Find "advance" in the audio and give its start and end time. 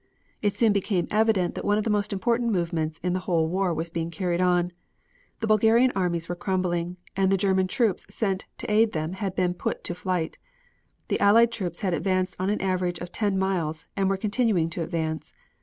14.81-15.35